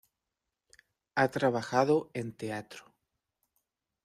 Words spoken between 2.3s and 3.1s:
teatro.